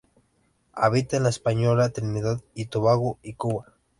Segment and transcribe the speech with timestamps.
[0.73, 3.67] Habita en La Española, Trinidad y Tobago y Cuba.